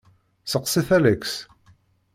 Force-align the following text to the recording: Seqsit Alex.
Seqsit 0.51 0.89
Alex. 0.97 1.21